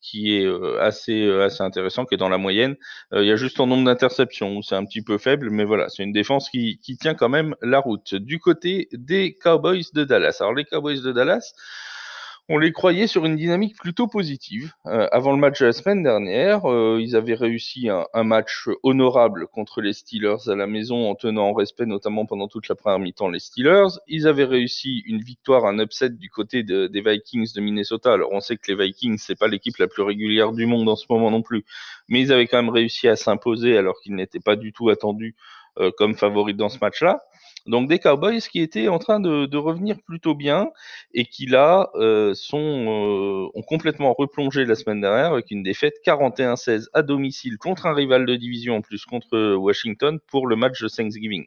qui 0.00 0.34
est 0.34 0.48
assez 0.80 1.30
assez 1.30 1.62
intéressant, 1.62 2.04
qui 2.04 2.14
est 2.14 2.18
dans 2.18 2.28
la 2.28 2.38
moyenne. 2.38 2.76
il 3.12 3.24
y 3.24 3.30
a 3.30 3.36
juste 3.36 3.60
en 3.60 3.68
nombre 3.68 3.84
d'interceptions 3.84 4.56
où 4.56 4.62
c'est 4.62 4.74
un 4.74 4.84
petit 4.84 5.02
peu 5.02 5.16
faible, 5.16 5.50
mais 5.50 5.64
voilà, 5.64 5.88
c'est 5.88 6.02
une 6.02 6.12
défense 6.12 6.50
qui, 6.50 6.80
qui 6.82 6.96
tient 6.96 7.14
quand 7.14 7.28
même 7.28 7.54
la 7.62 7.78
route. 7.78 8.16
Du 8.16 8.40
côté 8.40 8.88
des 8.92 9.36
Cowboys 9.40 9.84
de 9.94 10.02
Dallas. 10.02 10.38
Alors 10.40 10.54
les 10.54 10.64
Cowboys 10.64 11.00
de 11.02 11.12
Dallas, 11.12 11.52
on 12.48 12.58
les 12.58 12.72
croyait 12.72 13.06
sur 13.06 13.24
une 13.24 13.36
dynamique 13.36 13.76
plutôt 13.76 14.08
positive. 14.08 14.72
Euh, 14.86 15.08
avant 15.12 15.32
le 15.32 15.38
match 15.38 15.60
de 15.60 15.66
la 15.66 15.72
semaine 15.72 16.02
dernière, 16.02 16.70
euh, 16.70 16.98
ils 17.00 17.14
avaient 17.14 17.34
réussi 17.34 17.88
un, 17.88 18.24
match 18.24 18.68
honorable 18.82 19.46
contre 19.46 19.80
les 19.80 19.92
Steelers 19.92 20.48
à 20.48 20.54
la 20.54 20.66
maison 20.66 21.08
en 21.08 21.14
tenant 21.14 21.48
en 21.48 21.52
respect 21.52 21.86
notamment 21.86 22.26
pendant 22.26 22.48
toute 22.48 22.68
la 22.68 22.74
première 22.74 22.98
mi-temps 22.98 23.28
les 23.28 23.38
Steelers. 23.38 23.98
Ils 24.08 24.26
avaient 24.26 24.44
réussi 24.44 25.02
une 25.06 25.20
victoire, 25.20 25.66
un 25.66 25.78
upset 25.78 26.10
du 26.10 26.30
côté 26.30 26.62
des 26.62 27.00
Vikings 27.00 27.52
de 27.54 27.60
Minnesota. 27.60 28.12
Alors 28.12 28.32
on 28.32 28.40
sait 28.40 28.56
que 28.56 28.72
les 28.72 28.86
Vikings 28.86 29.18
c'est 29.18 29.38
pas 29.38 29.48
l'équipe 29.48 29.76
la 29.78 29.86
plus 29.86 30.02
régulière 30.02 30.52
du 30.52 30.66
monde 30.66 30.88
en 30.88 30.96
ce 30.96 31.06
moment 31.08 31.30
non 31.30 31.42
plus, 31.42 31.64
mais 32.08 32.20
ils 32.20 32.32
avaient 32.32 32.46
quand 32.46 32.62
même 32.62 32.72
réussi 32.72 33.08
à 33.08 33.16
s'imposer 33.16 33.76
alors 33.76 34.00
qu'ils 34.00 34.14
n'étaient 34.14 34.40
pas 34.40 34.56
du 34.56 34.72
tout 34.72 34.88
attendus 34.88 35.34
euh, 35.78 35.90
comme 35.96 36.14
favoris 36.14 36.54
dans 36.54 36.68
ce 36.68 36.78
match-là. 36.80 37.22
Donc 37.66 37.88
des 37.88 38.00
Cowboys 38.00 38.40
qui 38.40 38.60
étaient 38.60 38.88
en 38.88 38.98
train 38.98 39.20
de, 39.20 39.56
revenir 39.56 39.96
plutôt 40.04 40.34
bien 40.34 40.70
et 41.14 41.24
qui 41.24 41.46
là 41.46 41.90
euh, 41.94 42.34
sont 42.34 42.58
euh, 42.58 43.48
ont 43.54 43.62
complètement 43.62 44.12
replongé 44.14 44.64
la 44.64 44.74
semaine 44.74 45.00
dernière 45.00 45.32
avec 45.32 45.50
une 45.50 45.62
défaite 45.62 45.94
41-16 46.04 46.86
à 46.92 47.02
domicile 47.02 47.58
contre 47.58 47.86
un 47.86 47.94
rival 47.94 48.26
de 48.26 48.34
division 48.34 48.76
en 48.76 48.80
plus 48.80 49.04
contre 49.04 49.54
Washington 49.54 50.18
pour 50.26 50.48
le 50.48 50.56
match 50.56 50.82
de 50.82 50.88
Thanksgiving. 50.88 51.46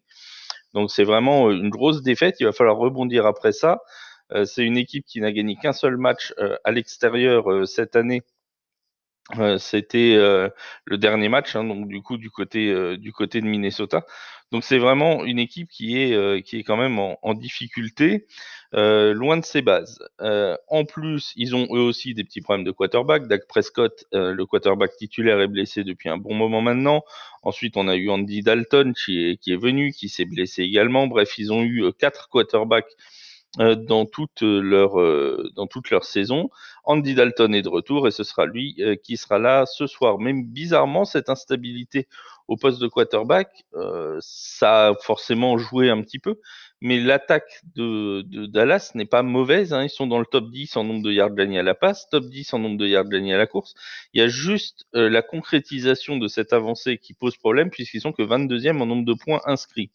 Donc 0.73 0.91
c'est 0.91 1.03
vraiment 1.03 1.51
une 1.51 1.69
grosse 1.69 2.01
défaite. 2.01 2.37
Il 2.39 2.45
va 2.45 2.53
falloir 2.53 2.77
rebondir 2.77 3.25
après 3.25 3.51
ça. 3.51 3.79
Euh, 4.31 4.45
c'est 4.45 4.63
une 4.63 4.77
équipe 4.77 5.05
qui 5.05 5.19
n'a 5.19 5.33
gagné 5.33 5.57
qu'un 5.61 5.73
seul 5.73 5.97
match 5.97 6.33
à 6.63 6.71
l'extérieur 6.71 7.67
cette 7.67 7.95
année 7.97 8.21
euh, 9.39 9.57
c'était 9.57 10.13
euh, 10.15 10.49
le 10.85 10.97
dernier 10.97 11.29
match, 11.29 11.55
hein, 11.55 11.67
euh, 11.67 11.85
du 12.97 13.11
côté 13.11 13.41
de 13.41 13.45
Minnesota. 13.45 14.05
Donc 14.51 14.63
c'est 14.63 14.77
vraiment 14.77 15.25
une 15.25 15.39
équipe 15.39 15.69
qui 15.69 15.97
est 15.97 16.63
quand 16.63 16.77
même 16.77 16.99
en, 16.99 17.33
difficulté, 17.33 18.27
loin 18.71 19.37
de 19.37 19.43
ses 19.43 19.63
bases. 19.63 19.99
en 20.19 20.85
plus, 20.85 21.33
ils 21.35 21.55
ont 21.55 21.67
eux 21.71 21.81
aussi 21.81 22.13
des 22.13 22.23
petits 22.23 22.41
problèmes 22.41 22.63
de 22.63 22.71
quarterback. 22.71 23.27
Dak 23.27 23.47
Prescott, 23.47 24.05
le 24.13 24.45
quarterback 24.45 24.95
titulaire, 24.97 25.41
est 25.41 25.47
blessé 25.47 25.83
depuis 25.83 26.09
un 26.09 26.17
bon 26.17 26.35
moment 26.35 26.61
maintenant. 26.61 27.03
Ensuite, 27.41 27.75
on 27.75 27.87
a 27.87 27.95
eu 27.95 28.09
Andy 28.09 28.43
Dalton 28.43 28.93
qui 28.93 29.39
est 29.47 29.59
venu, 29.59 29.91
qui 29.91 30.09
s'est 30.09 30.25
blessé 30.25 30.61
également. 30.61 31.07
Bref, 31.07 31.37
ils 31.39 31.51
ont 31.51 31.63
eu 31.63 31.91
quatre 31.97 32.29
quarterbacks 32.29 32.95
dans 33.57 34.05
toute 34.05 34.41
leur 34.41 34.99
euh, 34.99 35.49
dans 35.55 35.67
toute 35.67 35.89
leur 35.89 36.03
saison. 36.03 36.49
Andy 36.83 37.15
Dalton 37.15 37.53
est 37.53 37.61
de 37.61 37.69
retour 37.69 38.07
et 38.07 38.11
ce 38.11 38.23
sera 38.23 38.45
lui 38.45 38.75
euh, 38.79 38.95
qui 38.95 39.17
sera 39.17 39.39
là 39.39 39.65
ce 39.65 39.87
soir. 39.87 40.19
Même 40.19 40.45
bizarrement, 40.45 41.05
cette 41.05 41.29
instabilité 41.29 42.07
au 42.47 42.57
poste 42.57 42.79
de 42.79 42.87
quarterback, 42.87 43.65
ça 44.19 44.89
a 44.89 44.93
forcément 45.01 45.57
joué 45.57 45.89
un 45.89 45.99
petit 46.03 46.19
peu, 46.19 46.35
mais 46.79 46.99
l'attaque 46.99 47.61
de, 47.75 48.21
de, 48.21 48.45
Dallas 48.45 48.91
n'est 48.93 49.07
pas 49.07 49.23
mauvaise. 49.23 49.73
Hein. 49.73 49.83
Ils 49.83 49.89
sont 49.89 50.05
dans 50.05 50.19
le 50.19 50.27
top 50.27 50.51
10 50.51 50.77
en 50.77 50.83
nombre 50.83 51.01
de 51.01 51.11
yards 51.11 51.33
gagnés 51.33 51.57
à 51.57 51.63
la 51.63 51.73
passe, 51.73 52.07
top 52.11 52.25
10 52.25 52.53
en 52.53 52.59
nombre 52.59 52.77
de 52.77 52.85
yards 52.85 53.09
gagnés 53.09 53.33
à 53.33 53.39
la 53.39 53.47
course. 53.47 53.73
Il 54.13 54.19
y 54.19 54.23
a 54.23 54.27
juste 54.27 54.85
la 54.93 55.23
concrétisation 55.23 56.17
de 56.17 56.27
cette 56.27 56.53
avancée 56.53 56.99
qui 56.99 57.15
pose 57.15 57.35
problème 57.35 57.71
puisqu'ils 57.71 58.01
sont 58.01 58.11
que 58.11 58.21
22e 58.21 58.79
en 58.79 58.85
nombre 58.85 59.05
de 59.05 59.15
points 59.15 59.41
inscrits. 59.45 59.89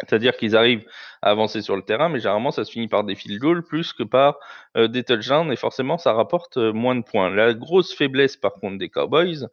C'est-à-dire 0.00 0.36
qu'ils 0.36 0.56
arrivent 0.56 0.86
à 1.22 1.30
avancer 1.30 1.62
sur 1.62 1.76
le 1.76 1.82
terrain, 1.82 2.08
mais 2.08 2.18
généralement 2.18 2.50
ça 2.50 2.64
se 2.64 2.72
finit 2.72 2.88
par 2.88 3.04
des 3.04 3.14
field 3.14 3.38
goals 3.38 3.62
plus 3.62 3.92
que 3.92 4.02
par 4.02 4.38
euh, 4.76 4.88
des 4.88 5.04
touchdowns, 5.04 5.52
et 5.52 5.56
forcément 5.56 5.98
ça 5.98 6.12
rapporte 6.12 6.56
euh, 6.56 6.72
moins 6.72 6.96
de 6.96 7.02
points. 7.02 7.30
La 7.30 7.54
grosse 7.54 7.94
faiblesse 7.94 8.36
par 8.36 8.54
contre 8.54 8.78
des 8.78 8.88
Cowboys, 8.88 9.48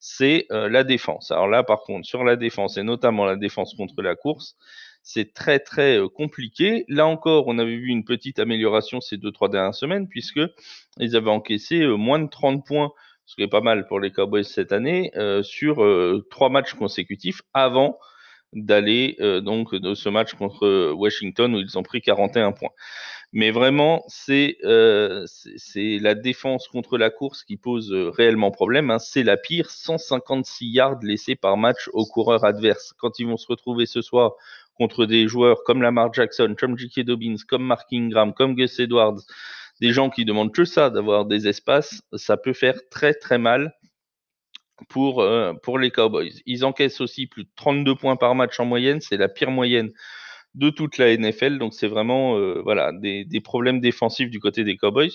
c'est 0.00 0.46
euh, 0.50 0.68
la 0.68 0.82
défense. 0.82 1.30
Alors 1.30 1.46
là 1.46 1.62
par 1.62 1.82
contre, 1.82 2.06
sur 2.06 2.24
la 2.24 2.34
défense, 2.34 2.76
et 2.76 2.82
notamment 2.82 3.24
la 3.24 3.36
défense 3.36 3.74
contre 3.74 4.02
la 4.02 4.16
course, 4.16 4.56
c'est 5.04 5.32
très 5.32 5.60
très 5.60 6.00
compliqué. 6.14 6.84
Là 6.88 7.06
encore, 7.06 7.46
on 7.46 7.58
avait 7.58 7.76
vu 7.76 7.88
une 7.88 8.04
petite 8.04 8.38
amélioration 8.40 9.00
ces 9.00 9.16
deux 9.16 9.30
trois 9.30 9.48
dernières 9.48 9.74
semaines, 9.74 10.08
puisque 10.08 10.40
ils 10.98 11.14
avaient 11.14 11.30
encaissé 11.30 11.86
moins 11.86 12.18
de 12.18 12.28
30 12.28 12.66
points, 12.66 12.90
ce 13.26 13.36
qui 13.36 13.42
est 13.42 13.48
pas 13.48 13.60
mal 13.60 13.86
pour 13.86 14.00
les 14.00 14.10
Cowboys 14.10 14.44
cette 14.44 14.72
année, 14.72 15.12
sur 15.42 15.86
trois 16.30 16.48
matchs 16.48 16.72
consécutifs 16.72 17.42
avant 17.52 17.98
d'aller 18.54 19.16
euh, 19.20 19.40
donc 19.40 19.74
de 19.74 19.94
ce 19.94 20.08
match 20.08 20.34
contre 20.34 20.92
Washington 20.92 21.54
où 21.54 21.58
ils 21.58 21.76
ont 21.78 21.82
pris 21.82 22.00
41 22.00 22.52
points. 22.52 22.70
Mais 23.36 23.50
vraiment, 23.50 24.04
c'est 24.06 24.58
euh, 24.62 25.26
la 25.74 26.14
défense 26.14 26.68
contre 26.68 26.96
la 26.96 27.10
course 27.10 27.42
qui 27.42 27.56
pose 27.56 27.92
euh, 27.92 28.08
réellement 28.10 28.52
problème. 28.52 28.92
Hein. 28.92 29.00
C'est 29.00 29.24
la 29.24 29.36
pire, 29.36 29.70
156 29.70 30.66
yards 30.68 31.00
laissés 31.02 31.34
par 31.34 31.56
match 31.56 31.90
aux 31.92 32.06
coureurs 32.06 32.44
adverses. 32.44 32.94
Quand 32.96 33.18
ils 33.18 33.26
vont 33.26 33.36
se 33.36 33.48
retrouver 33.48 33.86
ce 33.86 34.02
soir 34.02 34.34
contre 34.74 35.04
des 35.04 35.26
joueurs 35.26 35.64
comme 35.64 35.82
Lamar 35.82 36.12
Jackson, 36.12 36.54
comme 36.56 36.78
J.K. 36.78 37.00
Dobbins, 37.00 37.34
comme 37.48 37.64
Mark 37.64 37.88
Ingram, 37.92 38.32
comme 38.34 38.54
Gus 38.54 38.78
Edwards, 38.78 39.20
des 39.80 39.92
gens 39.92 40.10
qui 40.10 40.24
demandent 40.24 40.54
que 40.54 40.64
ça, 40.64 40.90
d'avoir 40.90 41.24
des 41.24 41.48
espaces, 41.48 42.02
ça 42.12 42.36
peut 42.36 42.52
faire 42.52 42.76
très 42.88 43.14
très 43.14 43.38
mal 43.38 43.74
pour, 44.88 45.22
euh, 45.22 45.52
pour 45.62 45.78
les 45.78 45.90
Cowboys. 45.90 46.32
Ils 46.46 46.64
encaissent 46.64 47.00
aussi 47.00 47.26
plus 47.26 47.44
de 47.44 47.48
32 47.56 47.94
points 47.94 48.16
par 48.16 48.34
match 48.34 48.58
en 48.60 48.64
moyenne, 48.64 49.00
c'est 49.00 49.16
la 49.16 49.28
pire 49.28 49.50
moyenne 49.50 49.90
de 50.54 50.70
toute 50.70 50.98
la 50.98 51.16
NFL, 51.16 51.58
donc 51.58 51.74
c'est 51.74 51.88
vraiment 51.88 52.38
euh, 52.38 52.60
voilà 52.62 52.92
des, 52.92 53.24
des, 53.24 53.40
problèmes 53.40 53.80
défensifs 53.80 54.30
du 54.30 54.40
côté 54.40 54.64
des 54.64 54.76
Cowboys. 54.76 55.10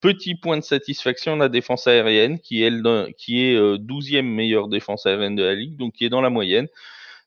Petit 0.00 0.34
point 0.34 0.58
de 0.58 0.62
satisfaction, 0.62 1.36
la 1.36 1.48
défense 1.48 1.86
aérienne 1.86 2.38
qui 2.38 2.62
est, 2.62 2.72
qui 3.16 3.40
est 3.40 3.58
12e 3.58 4.22
meilleure 4.22 4.68
défense 4.68 5.06
aérienne 5.06 5.36
de 5.36 5.42
la 5.42 5.54
ligue, 5.54 5.78
donc 5.78 5.94
qui 5.94 6.04
est 6.04 6.10
dans 6.10 6.20
la 6.20 6.28
moyenne 6.28 6.68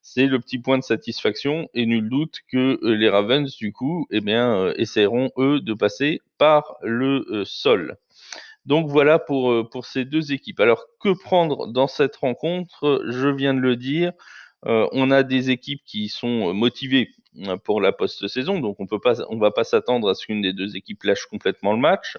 c'est 0.08 0.28
le 0.28 0.40
petit 0.40 0.58
point 0.58 0.78
de 0.78 0.84
satisfaction 0.84 1.68
et 1.74 1.86
nul 1.86 2.08
doute 2.08 2.38
que 2.50 2.80
euh, 2.82 2.96
les 2.96 3.10
Ravens 3.10 3.54
du 3.58 3.74
coup 3.74 4.08
eh 4.10 4.22
bien 4.22 4.56
euh, 4.56 4.74
essaieront 4.78 5.32
eux 5.38 5.60
de 5.60 5.74
passer 5.74 6.22
par 6.38 6.78
le 6.82 7.26
euh, 7.30 7.44
sol. 7.44 7.98
Donc 8.68 8.90
voilà 8.90 9.18
pour, 9.18 9.70
pour 9.70 9.86
ces 9.86 10.06
deux 10.06 10.34
équipes. 10.34 10.60
Alors 10.60 10.86
que 11.00 11.18
prendre 11.18 11.68
dans 11.68 11.88
cette 11.88 12.18
rencontre? 12.18 13.02
Je 13.08 13.30
viens 13.30 13.54
de 13.54 13.62
le 13.62 13.76
dire. 13.76 14.12
on 14.64 15.10
a 15.10 15.24
des 15.24 15.50
équipes 15.50 15.82
qui 15.86 16.10
sont 16.10 16.54
motivées 16.54 17.12
pour 17.64 17.82
la 17.82 17.92
post-saison, 17.92 18.60
donc 18.60 18.78
on 18.80 18.88
on 19.30 19.38
va 19.38 19.52
pas 19.52 19.64
s'attendre 19.64 20.10
à 20.10 20.16
ce 20.16 20.26
qu'une 20.26 20.42
des 20.42 20.54
deux 20.54 20.76
équipes 20.76 21.04
lâche 21.04 21.26
complètement 21.28 21.72
le 21.72 21.80
match. 21.80 22.18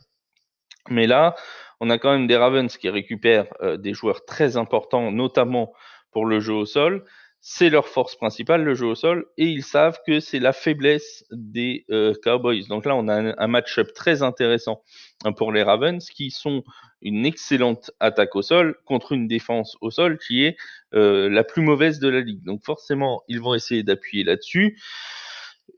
Mais 0.89 1.07
là, 1.07 1.35
on 1.81 1.91
a 1.91 1.99
quand 1.99 2.13
même 2.13 2.27
des 2.27 2.37
Ravens 2.37 2.75
qui 2.77 2.89
récupèrent 2.89 3.53
des 3.79 3.93
joueurs 3.93 4.25
très 4.25 4.57
importants, 4.57 5.13
notamment 5.13 5.73
pour 6.13 6.25
le 6.25 6.41
jeu 6.41 6.55
au 6.55 6.67
sol 6.67 7.05
c'est 7.41 7.71
leur 7.71 7.89
force 7.89 8.17
principale, 8.17 8.65
le 8.65 8.75
jeu 8.75 8.87
au 8.87 8.95
sol, 8.95 9.27
et 9.37 9.47
ils 9.47 9.63
savent 9.63 9.99
que 10.07 10.21
c'est 10.21 10.41
la 10.41 10.53
faiblesse 10.53 11.25
des 11.31 11.85
euh, 11.91 12.13
Cowboys. 12.23 12.67
Donc 12.69 12.85
là, 12.85 12.97
on 12.97 13.09
a 13.09 13.15
un, 13.15 13.47
match-up 13.47 13.93
très 13.95 14.23
intéressant 14.23 14.83
hein, 15.25 15.33
pour 15.33 15.53
les 15.53 15.63
Ravens, 15.63 16.05
qui 16.11 16.31
sont 16.31 16.65
une 17.01 17.25
excellente 17.25 17.93
attaque 18.01 18.35
au 18.35 18.43
sol 18.43 18.77
contre 18.85 19.13
une 19.13 19.29
défense 19.29 19.77
au 19.81 19.91
sol 19.91 20.19
qui 20.19 20.45
est 20.45 20.57
euh, 20.95 21.29
la 21.31 21.45
plus 21.45 21.63
mauvaise 21.63 22.01
de 22.01 22.09
la 22.09 22.21
ligue. 22.21 22.43
Donc 22.43 22.65
forcément, 22.65 23.23
ils 23.29 23.41
vont 23.41 23.55
essayer 23.55 23.85
d'appuyer 23.85 24.25
là-dessus. 24.25 24.79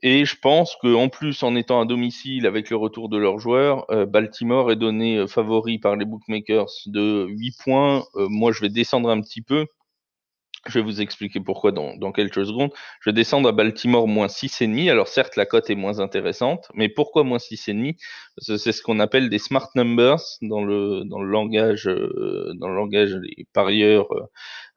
Et 0.01 0.25
je 0.25 0.35
pense 0.35 0.75
qu'en 0.81 1.09
plus, 1.09 1.43
en 1.43 1.55
étant 1.55 1.79
à 1.79 1.85
domicile 1.85 2.47
avec 2.47 2.71
le 2.71 2.75
retour 2.75 3.07
de 3.07 3.17
leurs 3.17 3.37
joueurs, 3.37 3.85
euh, 3.91 4.07
Baltimore 4.07 4.71
est 4.71 4.77
donné 4.77 5.27
favori 5.27 5.77
par 5.77 5.95
les 5.95 6.05
bookmakers 6.05 6.71
de 6.87 7.27
8 7.29 7.55
points. 7.63 8.03
moi, 8.15 8.51
je 8.51 8.61
vais 8.61 8.69
descendre 8.69 9.09
un 9.11 9.21
petit 9.21 9.41
peu 9.41 9.67
je 10.67 10.79
vais 10.79 10.85
vous 10.85 11.01
expliquer 11.01 11.39
pourquoi 11.39 11.71
dans, 11.71 11.95
dans, 11.95 12.11
quelques 12.11 12.45
secondes. 12.45 12.71
Je 13.01 13.09
vais 13.09 13.13
descendre 13.13 13.49
à 13.49 13.51
Baltimore 13.51 14.07
moins 14.07 14.27
6,5. 14.27 14.89
Alors 14.89 15.07
certes, 15.07 15.35
la 15.35 15.45
cote 15.45 15.69
est 15.69 15.75
moins 15.75 15.99
intéressante, 15.99 16.67
mais 16.75 16.89
pourquoi 16.89 17.23
moins 17.23 17.39
6,5 17.39 17.95
C'est 18.37 18.71
ce 18.71 18.81
qu'on 18.81 18.99
appelle 18.99 19.29
des 19.29 19.39
smart 19.39 19.69
numbers 19.75 20.21
dans 20.41 20.63
le, 20.63 21.03
dans 21.05 21.21
le 21.21 21.29
langage, 21.29 21.87
euh, 21.87 22.53
dans 22.59 22.67
le 22.67 22.75
langage 22.75 23.13
des 23.13 23.47
parieurs 23.53 24.11
euh, 24.13 24.23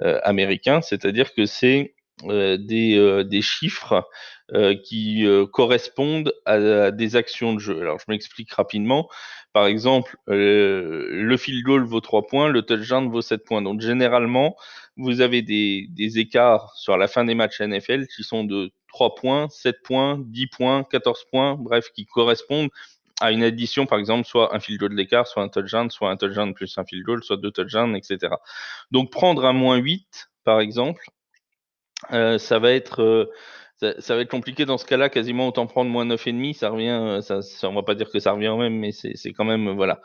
euh, 0.02 0.20
américains. 0.22 0.80
C'est-à-dire 0.80 1.34
que 1.34 1.44
c'est 1.44 1.94
des, 2.22 3.24
des 3.24 3.42
chiffres 3.42 4.08
qui 4.84 5.26
correspondent 5.52 6.32
à, 6.44 6.90
des 6.90 7.16
actions 7.16 7.54
de 7.54 7.58
jeu. 7.58 7.80
Alors 7.80 7.98
je 7.98 8.04
m'explique 8.08 8.52
rapidement. 8.52 9.08
Par 9.52 9.66
exemple, 9.66 10.16
le 10.26 11.36
field 11.36 11.64
goal 11.64 11.84
vaut 11.84 12.00
3 12.00 12.26
points, 12.26 12.48
le 12.48 12.62
touchdown 12.62 13.10
vaut 13.10 13.22
7 13.22 13.44
points. 13.44 13.62
Donc 13.62 13.80
généralement, 13.80 14.56
vous 14.96 15.20
avez 15.20 15.42
des, 15.42 15.86
des, 15.90 16.18
écarts 16.18 16.74
sur 16.76 16.96
la 16.96 17.08
fin 17.08 17.24
des 17.24 17.34
matchs 17.34 17.60
NFL 17.60 18.06
qui 18.06 18.22
sont 18.22 18.44
de 18.44 18.70
3 18.88 19.14
points, 19.16 19.48
7 19.48 19.82
points, 19.82 20.18
10 20.20 20.46
points, 20.46 20.84
14 20.84 21.24
points, 21.30 21.56
bref, 21.58 21.90
qui 21.94 22.06
correspondent 22.06 22.70
à 23.20 23.32
une 23.32 23.42
addition, 23.42 23.86
par 23.86 23.98
exemple, 23.98 24.26
soit 24.26 24.54
un 24.54 24.60
field 24.60 24.80
goal 24.80 24.96
d'écart, 24.96 25.26
soit 25.26 25.42
un 25.42 25.48
touchdown, 25.48 25.90
soit 25.90 26.10
un 26.10 26.16
touchdown 26.16 26.54
plus 26.54 26.76
un 26.78 26.84
field 26.84 27.04
goal, 27.04 27.22
soit 27.22 27.36
deux 27.36 27.50
touchdowns, 27.50 27.96
etc. 27.96 28.34
Donc 28.90 29.10
prendre 29.10 29.44
un 29.44 29.52
moins 29.52 29.76
8, 29.76 30.30
par 30.44 30.60
exemple, 30.60 31.04
euh, 32.12 32.38
ça 32.38 32.58
va 32.58 32.72
être 32.72 33.02
euh, 33.02 33.30
ça, 33.98 34.14
va 34.14 34.22
être 34.22 34.30
compliqué 34.30 34.64
dans 34.64 34.78
ce 34.78 34.86
cas-là, 34.86 35.08
quasiment 35.08 35.48
autant 35.48 35.66
prendre 35.66 35.90
moins 35.90 36.06
9,5, 36.06 36.54
ça 36.54 36.70
revient, 36.70 36.88
euh, 36.88 37.20
ça, 37.20 37.42
ça, 37.42 37.68
on 37.68 37.74
va 37.74 37.82
pas 37.82 37.94
dire 37.94 38.10
que 38.10 38.18
ça 38.18 38.32
revient 38.32 38.54
même, 38.56 38.78
mais 38.78 38.92
c'est 38.92 39.32
quand 39.32 39.44
même, 39.44 39.70
voilà. 39.70 40.00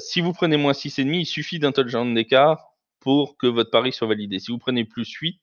Si 0.00 0.20
vous 0.20 0.32
prenez 0.32 0.56
moins 0.56 0.72
6,5, 0.72 1.20
il 1.20 1.26
suffit 1.26 1.58
d'un 1.58 1.72
touchdown 1.72 2.12
d'écart 2.14 2.70
pour 3.00 3.36
que 3.36 3.46
votre 3.46 3.70
pari 3.70 3.92
soit 3.92 4.06
validé. 4.06 4.38
Si 4.38 4.50
vous 4.52 4.58
prenez 4.58 4.84
plus 4.84 5.10
8, 5.10 5.40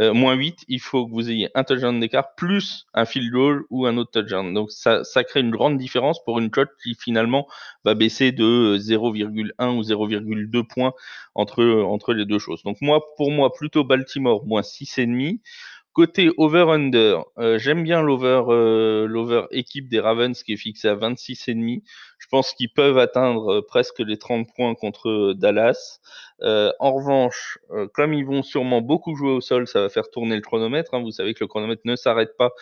euh, 0.00 0.14
moins 0.14 0.34
8, 0.34 0.64
il 0.68 0.80
faut 0.80 1.06
que 1.06 1.12
vous 1.12 1.30
ayez 1.30 1.50
un 1.54 1.64
touchdown 1.64 1.98
d'écart 2.00 2.34
plus 2.34 2.86
un 2.94 3.04
field 3.04 3.30
goal 3.30 3.64
ou 3.70 3.86
un 3.86 3.96
autre 3.96 4.10
touchdown. 4.10 4.54
Donc 4.54 4.70
ça, 4.70 5.02
crée 5.24 5.40
une 5.40 5.50
grande 5.50 5.78
différence 5.78 6.22
pour 6.24 6.38
une 6.38 6.50
cote 6.50 6.70
qui 6.82 6.94
finalement 6.94 7.46
va 7.84 7.94
baisser 7.94 8.32
de 8.32 8.78
0,1 8.78 9.76
ou 9.76 9.82
0,2 9.82 10.66
points 10.66 10.94
entre, 11.34 11.64
entre 11.82 12.14
les 12.14 12.24
deux 12.24 12.38
choses. 12.38 12.62
Donc 12.62 12.78
moi, 12.80 13.04
pour 13.16 13.30
moi, 13.30 13.52
plutôt 13.52 13.84
Baltimore 13.84 14.46
moins 14.46 14.62
6,5. 14.62 15.40
Côté 15.98 16.30
over-under, 16.36 17.24
euh, 17.38 17.58
j'aime 17.58 17.82
bien 17.82 18.02
l'over 18.02 18.42
euh, 18.50 19.06
l'over 19.08 19.46
équipe 19.50 19.88
des 19.88 19.98
Ravens 19.98 20.40
qui 20.44 20.52
est 20.52 20.56
fixé 20.56 20.86
à 20.86 20.94
26,5. 20.94 21.82
Je 22.28 22.36
pense 22.36 22.52
qu'ils 22.52 22.72
peuvent 22.72 22.98
atteindre 22.98 23.54
euh, 23.54 23.62
presque 23.66 24.00
les 24.00 24.18
30 24.18 24.48
points 24.54 24.74
contre 24.74 25.32
Dallas. 25.34 26.00
en 26.40 26.92
revanche, 26.92 27.58
comme 27.94 28.14
ils 28.14 28.24
vont 28.24 28.42
sûrement 28.42 28.80
beaucoup 28.80 29.16
jouer 29.16 29.32
au 29.32 29.40
sol, 29.40 29.66
ça 29.66 29.80
va 29.80 29.88
faire 29.88 30.10
tourner 30.10 30.36
le 30.36 30.42
chronomètre. 30.42 30.94
Hein. 30.94 31.02
Vous 31.02 31.10
savez 31.10 31.34
que 31.34 31.42
le 31.42 31.48
chronomètre 31.48 31.82
ne 31.84 31.96
s'arrête 31.96 32.36
pas 32.36 32.52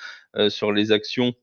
sur 0.48 0.72
les 0.72 0.92
actions 0.92 1.34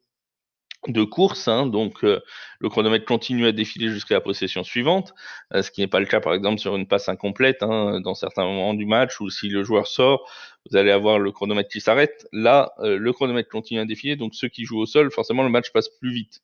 de 0.88 1.04
course, 1.04 1.48
hein, 1.48 1.66
donc 1.66 2.04
euh, 2.04 2.20
le 2.60 2.70
chronomètre 2.70 3.06
continue 3.06 3.46
à 3.46 3.52
défiler 3.52 3.90
jusqu'à 3.90 4.16
la 4.16 4.22
possession 4.22 4.64
suivante, 4.64 5.14
euh, 5.54 5.62
ce 5.62 5.72
qui 5.72 5.82
n'est 5.82 5.88
pas 5.88 6.00
le 6.00 6.06
cas 6.06 6.20
par 6.20 6.34
exemple 6.34 6.60
sur 6.60 6.76
une 6.76 6.88
passe 6.88 7.08
incomplète 7.10 7.64
hein, 7.64 8.02
dans 8.02 8.16
certains 8.16 8.44
moments 8.44 8.74
du 8.74 8.86
match 8.86 9.22
ou 9.22 9.30
si 9.30 9.48
le 9.48 9.64
joueur 9.64 9.88
sort, 9.88 10.30
vous 10.70 10.78
allez 10.78 10.92
avoir 10.92 11.20
le 11.20 11.32
chronomètre 11.32 11.70
qui 11.70 11.82
s'arrête. 11.82 12.28
Là, 12.32 12.74
euh, 12.80 12.98
le 12.98 13.14
chronomètre 13.14 13.50
continue 13.50 13.80
à 13.80 13.86
défiler, 13.86 14.16
donc 14.16 14.36
ceux 14.36 14.50
qui 14.50 14.66
jouent 14.66 14.80
au 14.80 14.86
sol, 14.86 15.12
forcément 15.12 15.44
le 15.44 15.50
match 15.50 15.72
passe 15.72 15.90
plus 15.90 16.14
vite. 16.14 16.42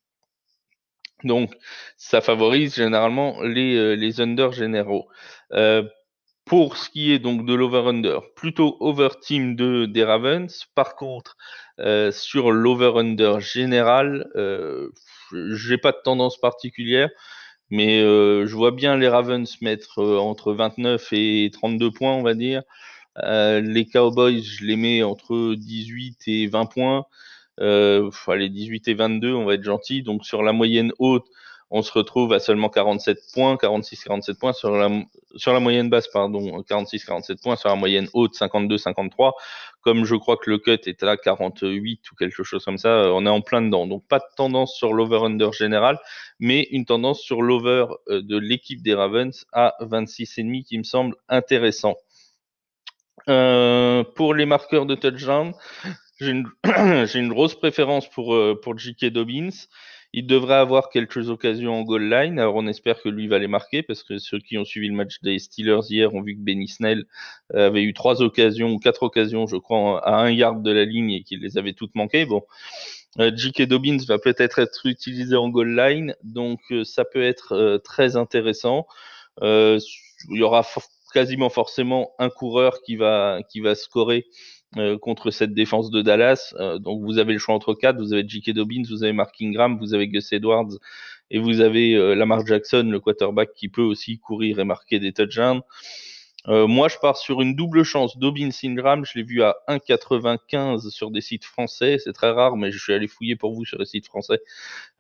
Donc 1.24 1.54
ça 1.98 2.22
favorise 2.22 2.76
généralement 2.76 3.42
les, 3.42 3.96
les 3.96 4.22
under 4.22 4.52
généraux. 4.52 5.08
Pour 6.50 6.78
ce 6.78 6.90
qui 6.90 7.12
est 7.12 7.20
donc 7.20 7.46
de 7.46 7.54
l'over-under, 7.54 8.22
plutôt 8.36 8.76
over-team 8.80 9.56
de, 9.56 9.86
des 9.86 10.04
Ravens. 10.04 10.66
Par 10.74 10.96
contre, 10.96 11.38
euh, 11.80 12.12
sur 12.12 12.52
l'over-under 12.52 13.40
général, 13.40 14.28
euh, 14.36 14.90
j'ai 15.54 15.78
pas 15.78 15.92
de 15.92 16.00
tendance 16.04 16.40
particulière, 16.40 17.10
mais 17.70 18.02
euh, 18.02 18.48
je 18.48 18.56
vois 18.56 18.72
bien 18.72 18.98
les 18.98 19.08
Ravens 19.08 19.62
mettre 19.62 20.00
euh, 20.00 20.18
entre 20.18 20.54
29 20.54 21.10
et 21.14 21.52
32 21.54 21.92
points, 21.92 22.14
on 22.14 22.24
va 22.24 22.34
dire. 22.34 22.64
Euh, 23.24 23.62
les 23.62 23.86
Cowboys, 23.86 24.42
je 24.42 24.66
les 24.66 24.76
mets 24.78 25.04
entre 25.04 25.56
18 25.56 26.24
et 26.28 26.48
20 26.48 26.66
points. 26.66 27.06
Euh, 27.60 28.10
allez, 28.28 28.50
18 28.50 28.88
et 28.88 28.94
22, 28.94 29.34
on 29.34 29.46
va 29.46 29.56
être 29.56 29.64
gentil. 29.64 30.04
Donc 30.04 30.26
sur 30.26 30.44
la 30.44 30.54
moyenne 30.54 30.92
haute, 31.00 31.26
on 31.72 31.82
se 31.84 31.92
retrouve 31.92 32.34
à 32.34 32.40
seulement 32.40 32.70
47 32.70 33.20
points, 33.34 33.56
46-47 33.56 34.40
points 34.40 34.54
sur 34.54 34.72
la, 34.72 35.60
moyenne 35.60 35.90
basse, 35.90 36.08
pardon, 36.08 36.62
46-47 36.62 37.42
points 37.42 37.56
sur 37.56 37.70
la 37.70 37.76
moyenne 37.76 38.08
haute, 38.14 38.36
52-53. 38.36 39.34
Comme 39.82 40.04
je 40.04 40.16
crois 40.16 40.38
que 40.38 40.50
le 40.50 40.58
cut 40.58 40.80
est 40.86 41.04
à 41.04 41.16
48 41.16 42.12
ou 42.12 42.16
quelque 42.16 42.44
chose 42.44 42.66
comme 42.66 42.80
ça, 42.80 43.14
on 43.14 43.26
est 43.26 43.30
en 43.30 43.42
plein 43.42 43.62
dedans. 43.62 43.86
Donc 43.86 44.08
pas 44.08 44.20
de 44.20 44.26
tendance 44.36 44.76
sur 44.76 44.94
l'over-under 44.94 45.54
général, 45.54 46.00
mais 46.40 46.68
une 46.72 46.86
tendance 46.86 47.22
sur 47.22 47.42
l'over 47.42 47.86
euh, 48.10 48.22
de 48.24 48.38
l'équipe 48.38 48.82
des 48.82 48.96
Ravens 48.96 49.46
à 49.54 49.76
26,5 49.82 50.64
qui 50.64 50.78
me 50.78 50.84
semble 50.84 51.16
intéressant. 51.28 51.96
Euh, 53.28 54.04
pour 54.16 54.34
les 54.34 54.46
marqueurs 54.48 54.88
de 54.88 54.96
touchdown, 54.96 55.54
j'ai 56.20 56.32
une, 56.32 56.50
une, 57.16 57.30
grosse 57.30 57.56
préférence 57.56 58.10
pour, 58.10 58.34
euh, 58.34 58.60
pour 58.62 58.78
J.K. 58.78 59.06
Dobbins. 59.06 59.50
Il 60.12 60.26
devrait 60.26 60.56
avoir 60.56 60.90
quelques 60.90 61.30
occasions 61.30 61.76
en 61.76 61.84
goal 61.84 62.10
line. 62.10 62.40
Alors 62.40 62.56
on 62.56 62.66
espère 62.66 63.02
que 63.02 63.10
lui 63.10 63.28
va 63.28 63.38
les 63.38 63.48
marquer 63.48 63.84
parce 63.84 64.02
que 64.02 64.18
ceux 64.18 64.40
qui 64.40 64.58
ont 64.58 64.66
suivi 64.66 64.88
le 64.88 64.96
match 64.96 65.22
des 65.22 65.38
Steelers 65.38 65.82
hier 65.88 66.14
ont 66.16 66.22
vu 66.22 66.36
que 66.36 66.42
Benny 66.42 66.68
Snell 66.68 67.06
euh, 67.54 67.68
avait 67.68 67.84
eu 67.84 67.94
trois 67.94 68.24
occasions 68.24 68.72
ou 68.72 68.80
quatre 68.80 69.04
occasions, 69.04 69.46
je 69.46 69.58
crois, 69.58 70.04
à 70.06 70.16
un 70.16 70.32
yard 70.32 70.64
de 70.64 70.72
la 70.72 70.84
ligne 70.84 71.12
et 71.12 71.24
qu'il 71.24 71.42
les 71.42 71.58
avait 71.58 71.74
toutes 71.74 71.94
manquées. 71.94 72.26
Bon. 72.26 72.42
Euh, 73.20 73.32
J.K. 73.36 73.64
Dobbins 73.64 74.00
va 74.08 74.18
peut-être 74.18 74.60
être 74.60 74.88
utilisé 74.88 75.36
en 75.36 75.50
goal 75.50 75.76
line, 75.76 76.16
donc 76.24 76.60
ça 76.84 77.06
peut 77.06 77.24
être 77.24 77.80
très 77.84 78.16
intéressant. 78.18 78.88
il 79.42 79.80
y 80.32 80.42
aura 80.42 80.66
quasiment 81.14 81.50
forcément 81.50 82.12
un 82.20 82.30
coureur 82.30 82.82
qui 82.82 82.96
va 82.96 83.40
qui 83.50 83.62
va 83.62 83.76
scorer 83.76 84.26
contre 85.02 85.32
cette 85.32 85.54
défense 85.54 85.90
de 85.90 86.02
Dallas. 86.02 86.54
Euh, 86.60 86.78
donc 86.78 87.02
vous 87.04 87.18
avez 87.18 87.34
le 87.34 87.40
choix 87.40 87.56
entre 87.56 87.74
quatre. 87.74 87.98
Vous 87.98 88.14
avez 88.14 88.28
J.K. 88.28 88.52
Dobbins, 88.52 88.84
vous 88.90 89.04
avez 89.04 89.14
Mark 89.14 89.36
Ingram, 89.42 89.78
vous 89.80 89.94
avez 89.94 90.08
Gus 90.08 90.32
Edwards 90.32 90.78
et 91.32 91.40
vous 91.40 91.62
avez 91.62 91.96
euh, 91.96 92.16
Lamar 92.16 92.46
Jackson, 92.46 92.88
le 92.90 93.00
quarterback 93.00 93.54
qui 93.54 93.70
peut 93.70 93.82
aussi 93.82 94.20
courir 94.20 94.60
et 94.60 94.64
marquer 94.64 95.00
des 95.00 95.14
touchdowns. 95.14 95.62
Euh, 96.48 96.68
moi, 96.68 96.88
je 96.88 96.98
pars 96.98 97.18
sur 97.18 97.42
une 97.42 97.56
double 97.56 97.84
chance. 97.84 98.18
Dobbins 98.18 98.50
Ingram, 98.64 99.04
je 99.06 99.18
l'ai 99.18 99.24
vu 99.24 99.44
à 99.44 99.58
1,95 99.68 100.90
sur 100.90 101.12
des 101.12 101.22
sites 101.22 101.44
français. 101.44 101.98
C'est 102.00 102.14
très 102.14 102.32
rare, 102.32 102.56
mais 102.56 102.72
je 102.72 102.80
suis 102.80 102.94
allé 102.94 103.08
fouiller 103.08 103.36
pour 103.36 103.54
vous 103.54 103.66
sur 103.66 103.78
les 103.78 103.86
sites 103.86 104.06
français. 104.06 104.42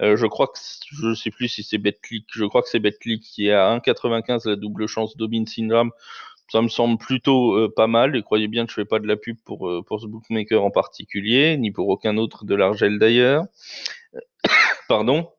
Euh, 0.02 0.18
je 0.18 0.26
crois 0.28 0.48
que 0.48 0.60
je 0.92 1.14
sais 1.14 1.32
plus 1.32 1.48
si 1.48 1.64
c'est 1.64 1.78
BetClick. 1.78 2.26
Je 2.32 2.44
crois 2.46 2.62
que 2.62 2.68
c'est 2.68 2.82
qui 3.20 3.48
est 3.48 3.54
à 3.54 3.74
1,95 3.78 4.50
la 4.50 4.56
double 4.58 4.88
chance 4.88 5.16
Dobbins 5.16 5.46
Ingram. 5.58 5.92
Ça 6.52 6.62
me 6.62 6.68
semble 6.68 6.98
plutôt 6.98 7.54
euh, 7.54 7.74
pas 7.74 7.88
mal. 7.88 8.16
Et 8.16 8.24
croyez 8.24 8.48
bien 8.48 8.66
que 8.66 8.72
je 8.72 8.76
fais 8.76 8.86
pas 8.86 9.00
de 9.00 9.08
la 9.08 9.18
pub 9.18 9.38
pour 9.46 9.72
pour 9.86 10.02
ce 10.02 10.08
bookmaker 10.08 10.64
en 10.64 10.72
particulier, 10.72 11.58
ni 11.58 11.72
pour 11.72 11.90
aucun 11.90 12.18
autre 12.18 12.46
de 12.46 12.56
l'Argel 12.56 13.00
d'ailleurs. 13.00 13.46
Pardon. 14.90 15.30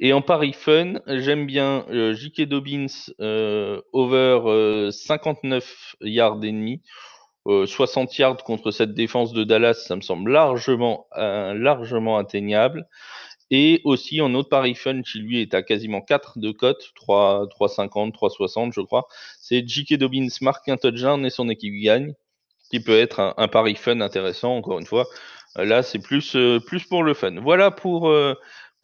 Et 0.00 0.12
en 0.12 0.22
Paris 0.22 0.52
Fun, 0.52 0.94
j'aime 1.06 1.46
bien 1.46 1.84
euh, 1.90 2.14
J.K. 2.14 2.42
Dobbins 2.42 2.86
euh, 3.20 3.80
over 3.92 4.90
59 4.90 5.96
euh, 6.02 6.08
yards 6.08 6.42
et 6.42 6.52
demi. 6.52 6.82
60 7.46 8.16
yards 8.16 8.42
contre 8.42 8.70
cette 8.70 8.94
défense 8.94 9.34
de 9.34 9.44
Dallas, 9.44 9.74
ça 9.74 9.96
me 9.96 10.00
semble 10.00 10.32
largement, 10.32 11.06
largement 11.14 12.16
atteignable. 12.16 12.88
Et 13.50 13.80
aussi 13.84 14.20
en 14.20 14.34
autre 14.34 14.48
Paris 14.48 14.74
Fun, 14.74 15.02
qui 15.02 15.18
lui 15.18 15.40
est 15.40 15.54
à 15.54 15.62
quasiment 15.62 16.00
4 16.00 16.38
de 16.38 16.50
cote, 16.50 16.92
3, 16.94 17.46
3,50, 17.48 18.12
3,60 18.12 18.72
je 18.72 18.80
crois. 18.80 19.06
C'est 19.38 19.66
J.K. 19.66 19.94
Dobbins 19.94 20.28
marque 20.40 20.68
un 20.68 20.76
touchdown 20.76 21.24
et 21.24 21.30
son 21.30 21.48
équipe 21.48 21.74
gagne, 21.74 22.14
qui 22.70 22.80
peut 22.80 22.98
être 22.98 23.34
un, 23.36 23.48
Paris 23.48 23.76
Fun 23.76 24.00
intéressant, 24.00 24.56
encore 24.56 24.78
une 24.78 24.86
fois. 24.86 25.06
Là, 25.56 25.82
c'est 25.82 26.00
plus, 26.00 26.36
plus 26.66 26.84
pour 26.84 27.04
le 27.04 27.14
fun. 27.14 27.40
Voilà 27.40 27.70
pour 27.70 28.12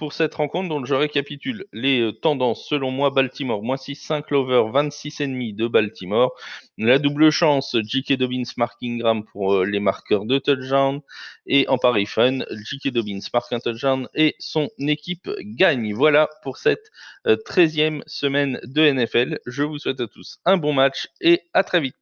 pour 0.00 0.14
cette 0.14 0.34
rencontre. 0.34 0.70
Donc 0.70 0.86
je 0.86 0.94
récapitule 0.94 1.66
les 1.74 2.00
euh, 2.00 2.12
tendances. 2.12 2.66
Selon 2.66 2.90
moi, 2.90 3.10
Baltimore, 3.10 3.62
moins 3.62 3.76
6-5 3.76 4.24
l'over, 4.30 4.62
26,5 4.72 5.54
de 5.54 5.68
Baltimore. 5.68 6.34
La 6.78 6.98
double 6.98 7.30
chance, 7.30 7.76
J.K. 7.84 8.14
Dobbins, 8.14 8.50
Mark 8.56 8.78
Ingram 8.82 9.24
pour 9.24 9.52
euh, 9.52 9.66
les 9.66 9.78
marqueurs 9.78 10.24
de 10.24 10.38
touchdown. 10.38 11.02
Et 11.46 11.68
en 11.68 11.76
Paris 11.76 12.06
Fun, 12.06 12.38
J.K. 12.50 12.94
Dobbins 12.94 13.20
marque 13.34 13.52
un 13.52 13.60
touchdown 13.60 14.08
et 14.14 14.36
son 14.38 14.70
équipe 14.78 15.28
gagne. 15.40 15.92
Voilà 15.92 16.30
pour 16.42 16.56
cette 16.56 16.90
13e 17.26 17.98
euh, 17.98 18.02
semaine 18.06 18.58
de 18.64 18.90
NFL. 18.90 19.38
Je 19.44 19.62
vous 19.62 19.78
souhaite 19.78 20.00
à 20.00 20.06
tous 20.06 20.38
un 20.46 20.56
bon 20.56 20.72
match 20.72 21.08
et 21.20 21.42
à 21.52 21.62
très 21.62 21.80
vite. 21.80 22.00